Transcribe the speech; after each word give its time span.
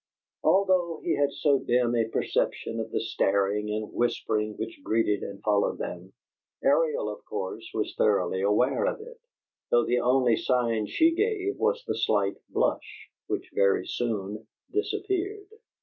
Although 0.43 1.01
he 1.03 1.15
had 1.15 1.31
so 1.31 1.59
dim 1.59 1.93
a 1.95 2.05
perception 2.09 2.79
of 2.79 2.89
the 2.89 2.99
staring 2.99 3.69
and 3.71 3.93
whispering 3.93 4.57
which 4.57 4.81
greeted 4.83 5.21
and 5.21 5.43
followed 5.43 5.77
them, 5.77 6.13
Ariel, 6.63 7.07
of 7.07 7.23
course, 7.23 7.69
was 7.71 7.93
thoroughly 7.95 8.41
aware 8.41 8.85
of 8.87 8.99
it, 8.99 9.21
though 9.69 9.85
the 9.85 9.99
only 9.99 10.37
sign 10.37 10.87
she 10.87 11.13
gave 11.13 11.55
was 11.55 11.83
the 11.85 11.93
slight 11.95 12.37
blush, 12.49 13.11
which 13.27 13.51
very 13.53 13.85
soon 13.85 14.47
disappeared. 14.71 15.45